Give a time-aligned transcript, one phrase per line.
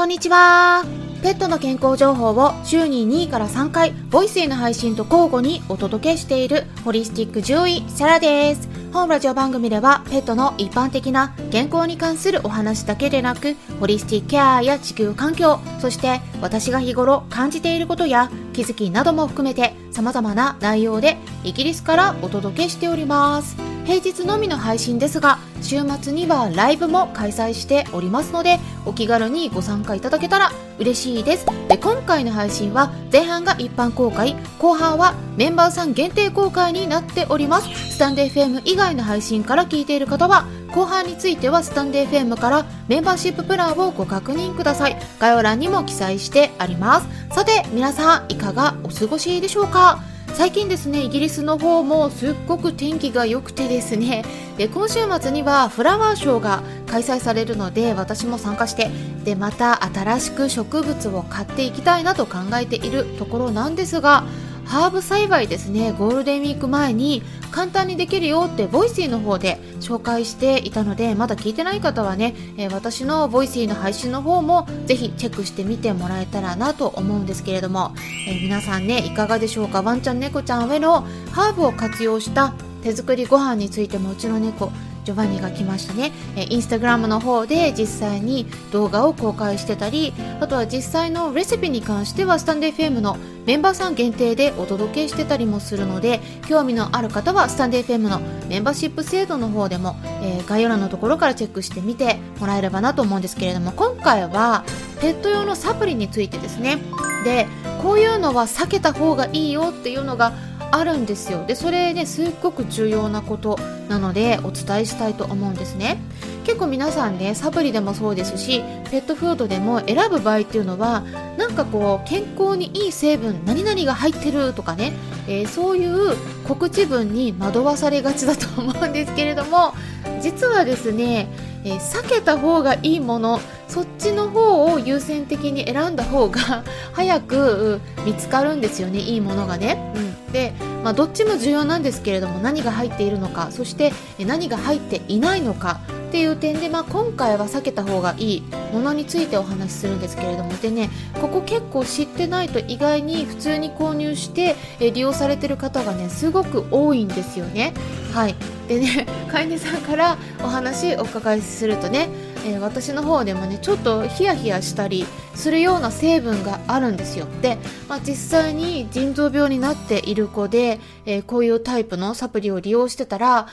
[0.00, 0.82] こんにちは。
[1.22, 8.66] ペットの健康情報を週に2位から3回、ボイスへの配信と交互にお届けしているホリスティック獣医、サラです。
[8.94, 23.69] 本ラジオ番組では、ペットの一般的な健康に関するお話だけでなく、ホリスティックケアや地球環境、そして私が日頃感じていることや気づきなども含めて様々な内容でイギリスからお届けしております。
[23.90, 31.46] 平日のみの配信ですが週末にはライブも開催しておりますのでお気軽にご参加いただけたら嬉しいです。
[31.66, 37.94] で今回の配信は前半が一般公開後半はメンバーさん限定公開になっております。
[37.94, 44.96] スタンデー FM 以外の配信から聞いている方は後半についてはスタンデー FM からメンバーシッププランをご確認ください。
[45.18, 47.08] 概要欄にも記載してあります。
[47.34, 50.00] さて皆さんいかがお過ごしでしょうか？
[50.34, 54.24] 最近ですねイギリスの方もすっごく天気が良くてですね
[54.56, 58.90] で今週末にはフラワーショーが開催されるので私も参加して
[59.24, 64.24] でまた新しく植物を買っていきたいなと考えているところなんですが
[64.70, 65.90] ハーブ栽培ですね。
[65.90, 77.94] ゴールデンウィーク前に簡単にできるよって Voicy の方で紹介していたのでまだ聞いてない方はね、えー、私の Voicy の配信の方もぜひチェックしてみてもらえたらなと思うんですけれども、
[78.28, 79.82] えー、皆さんねいかがでしょうか？
[79.82, 81.00] ワンちゃん猫ちゃんへの
[81.32, 82.54] ハーブを活用した
[82.84, 84.70] 手作りご飯についてもうちの猫
[85.04, 104.64] ジョバンニが来ましたね、えインスタグラムの方で実際に動画を公開してたりあとは実際のレシピに関してはスタンデー FM のメンバーさん限定でお届けしてたりもするので興味のある方はスタンデー FM のメンバーシップ制度の方でも、えー、概要欄のところからチェックしてみてもらえればなと思うんですけれども今回は
[105.00, 106.78] ペット用のサプリについてですね。
[107.24, 107.46] で
[107.82, 110.32] こういうのは避けた方がいいよっていうのが
[110.70, 111.44] あるんですよ。
[111.46, 115.98] でそれねすっごく重要なことなのでお伝えしたいと思うんですね。
[116.44, 121.02] 結構皆さんねサプリでもそうですしペットフードでも選ぶ場合っていうのは
[121.36, 124.92] なんかこう健康にいい成分何々が入ってるとかね、
[125.28, 126.16] えー、そういう
[126.48, 129.74] 告知文に惑わされがちだと思うんですけれども
[130.20, 131.28] 実はですね、
[131.64, 139.92] えー、避けた方がいいものそっちの方を優先的に選んだ方が 早く見つかるんですよねいいものがね。
[139.94, 140.52] うんで、
[140.84, 148.42] まあ、どっちも重要なんですけれども何が入っているのかそして何が入っていないのかっていう点で、まあ、今回は避けた方がいい
[148.72, 157.72] ものについてお話しするんですけれどもでねここ結構知ってないと意外に普通に購入して利用されてる方がねすごく多いんですよね。
[158.12, 158.34] はい
[158.66, 162.08] でね飼い主さんからお話お伺いするとね
[162.46, 167.26] えー、私の方でもねちょっとヒヤヒヤしたりするような成分があるんですよ。
[167.42, 167.58] で、
[167.88, 173.48] まあ、実際に腎臓病になっている子で、えー、こういうタイプのサプリを利用してたら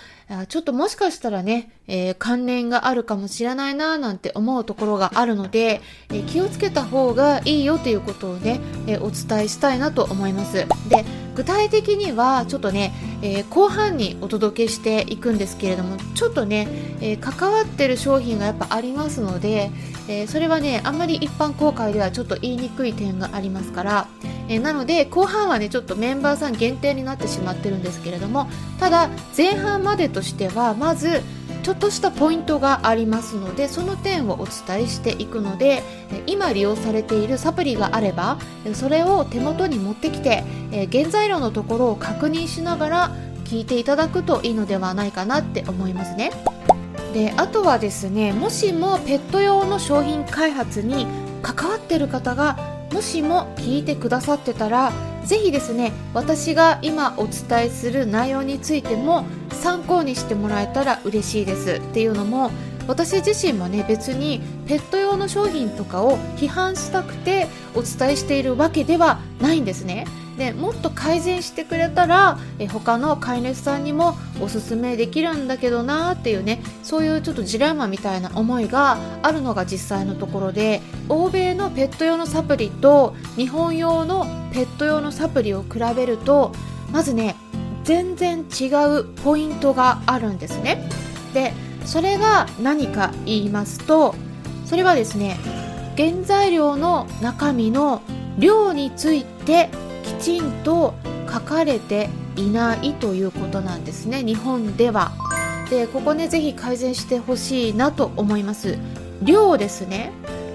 [0.50, 5.82] ちょっともしかしたらね、えー、関連があるかもしれないななんて思うところがあるので、
[6.12, 10.66] え気をつけた方がいいよということをね、えお伝えしたいなと思います。
[10.90, 11.06] で
[11.38, 16.68] 具体的にはちょっとね、え後半にお届けしていくんですけれどもちょっとね、
[17.00, 19.70] え関わってる商品がやっぱありますので、
[20.08, 24.08] えー、それはねあんまり一般公開ではちょっと言いにくい点がありますから、
[24.50, 28.50] え、なので後半はねちょっとメンバーさん限定になってしまってるんですけれども
[28.80, 31.22] ただ前半までとしてはまず
[31.68, 35.84] ちょっとしたポイントがありますのでその点をお伝えしていくので
[36.26, 38.40] 今利用されているサプリがあれば
[38.74, 40.46] それを手元に持ってきて
[40.90, 46.32] 原材料のところを確認しながら聞いていただくといいのではないかなって思いますね。
[47.14, 51.06] であとはですねもしもペット用の商品開発に
[51.42, 52.58] 関わってる方が
[52.94, 54.94] もしも聞いてくださってたら
[55.28, 61.74] ぜひですね私が今お伝えする内容についても参考にしてもらえたら嬉しいです。
[61.74, 62.50] っていうのも
[62.88, 70.06] 私自身もね別にペット用の商品とかを批判したくてお伝えしているわけではないんですね。
[70.38, 86.54] でもっと改善してくれたらえ他の飼い主さんにもおすすめできるんだけどなーっていうねそういうちょっとジレンマみたいな思いがあるのが実際のところで欧米のペット用のサプリと日本用のペット用のサプリを比べると
[86.92, 87.36] まずね
[87.84, 88.66] 全然違
[89.00, 90.88] うポイントがあるんですね。
[91.34, 91.54] で
[91.86, 94.14] それが何か言いますと
[94.66, 95.38] それはですね
[95.96, 98.02] 原材料の中身の
[98.38, 99.70] 量について
[100.20, 100.96] ちんと
[101.32, 104.24] 書かれていないということなんですね。
[104.24, 105.12] 日本では。
[105.70, 108.78] でここねぜひ改善してほしいなと思います。
[109.22, 110.12] 量ですね。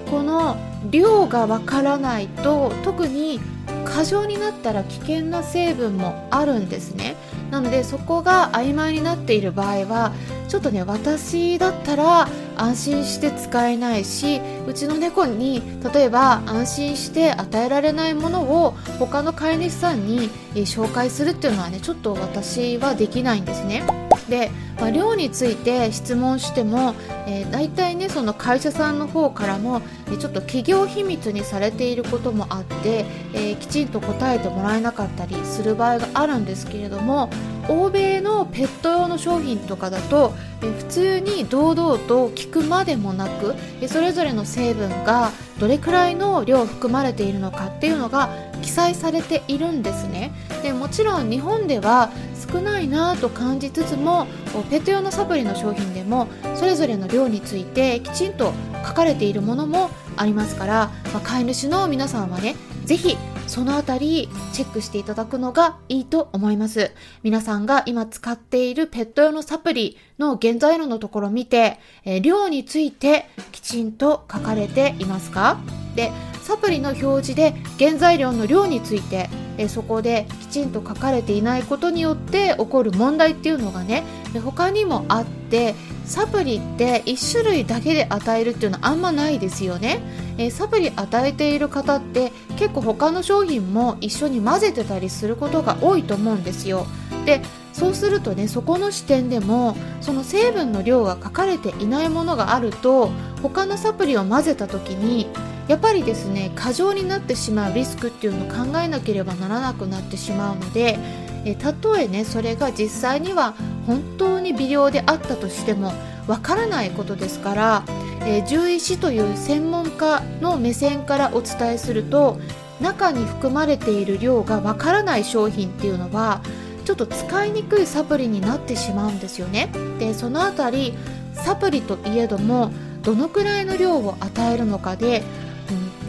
[0.09, 0.57] この
[0.89, 3.39] 量がわからないと特に
[3.85, 7.15] 過剰になったら危険な成分もあるんですね。
[7.51, 10.11] なのでそこが曖昧になっている場合は
[10.47, 12.27] ちょっとね私だったら
[12.57, 15.61] 安心して使えないしうちの猫に
[15.93, 24.02] 例えば安心して与えられないものを他の飼い主さんに紹介するっていうのはねちょっと私はできないんですね。
[24.29, 26.93] で、まあ、量について質問しても、
[27.27, 29.81] えー、大体ねその会社さんの方からも、
[30.11, 37.29] え、ちょっと企業秘密にされていることもあって、えー、きちんと答えてもらえなかったりする場合があるんですけれども
[37.69, 48.29] 欧米のペット用の商品とかだと、え、普通に堂々と聞くまでもなく、え、それぞれの成分がどれくらいの量含まれているのかっていうのが
[48.63, 50.33] 記載されているんですね。
[50.63, 52.09] でもちろん日本では
[52.51, 54.25] 少ないなと感じつつも
[54.69, 58.53] ペット用のサプリの商品でもそれぞれの量についてきちんと
[58.85, 62.55] 書かれているものもありますから、まあ、飼い主の皆さんはね
[62.85, 63.17] ぜひ
[63.47, 66.91] そのあたりチェックしていただくのがいいと思います。
[67.23, 75.59] 皆さんが今使っているペット用のサプリの原材料のところを見て、えー、量についてきちんと書かれていますか？
[75.95, 76.11] で、
[76.41, 84.03] サプリの表示で原材料の量についてえそこできちんと書かれていないことによって起こる問題っていうのがね
[84.43, 90.01] 他にもあってサプリって1種類だけで与えるっていうのはあんまないですよね、
[90.37, 96.85] えサプリ与えている方って結構他の商品も一緒に混ぜてたりすることが多いと思うんですよ。
[97.25, 97.41] で
[97.71, 103.09] そうするとねそこの視点でもその成分の量が書かれていないものがあると
[103.41, 105.27] 他のサプリを混ぜた時に
[105.67, 110.99] やっぱりですね過剰になってしまうリスクっていうのを考えなければならなくなってしまうので
[111.45, 113.53] えたとえねそれが実際には
[113.85, 115.93] 本当に微量であったとしても
[116.27, 117.83] わからないことですから、
[118.21, 122.39] えー、獣医師という専門家の目線からお伝えすると
[122.79, 126.41] 中に含まれている量がわからない商品っていうのは
[126.85, 129.69] ちょっと使いにくいサプリになってしまうんですよね。
[129.99, 130.93] でそのあたり
[131.33, 132.71] サプリといえども
[133.03, 135.23] どのくらいの量を与えるのかで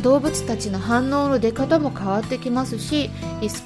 [0.04, 3.10] 動物たちの反応の出方も変わってきますし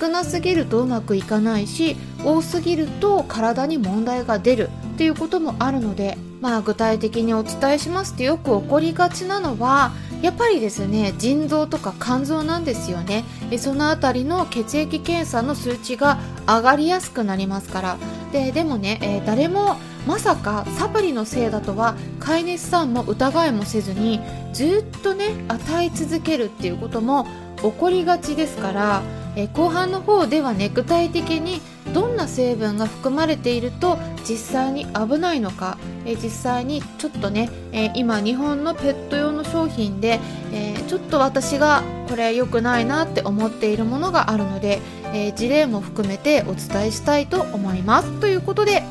[0.01, 9.91] 少なすぎるとうまくいかないし多すぎると体に問題が出るっていうこともあるのでまあ具体的にお伝えしますとよく起こりがちなのは
[10.23, 13.25] やっぱりですね腎臓とか肝臓なんですよね。
[13.59, 17.99] その辺りの血液検査の数値が上がりやすくなりますから。
[18.33, 19.77] ででもね、えー、誰も
[20.09, 24.21] まさかサプリのせいだとは飼い主さんも疑いもせずに
[24.55, 27.27] ずっとね与え続けるっていうことも
[27.59, 29.03] 起こりがちですから、
[29.37, 31.61] え、後半の方ではね具体的に
[31.93, 35.77] どんな成分が含まれていると実際に危ないのか、
[36.07, 40.21] え、実際にちょっとね、え、今日本のペット用の商品で、
[40.55, 44.81] え、ちょっと私がこれ良くないなって思っているものがあるので、
[45.13, 48.21] え事例も含めてお伝えしたいと思います。
[48.21, 48.85] ということで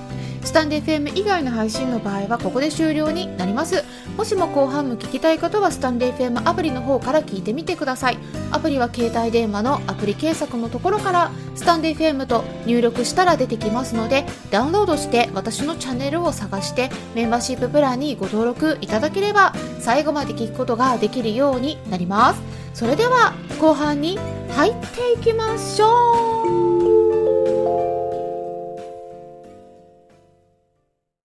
[0.48, 3.84] スタンデ FM 以外の配信の場合はここで終了になります。
[4.16, 8.18] もしも後半も聞きたい方はスタンデー FM アプリの方から聞いてみてください。
[8.52, 22.42] アプリは携帯電話のアプリ検索のところからスタンデー FM と入力したら出てきますのでダウンロードして私のチャンネルを探してメンバーシッププランにご登録いただければ最後まで聞くことができるようになります。
[22.74, 24.18] それでは後半に
[24.52, 26.47] 入っていきましょう。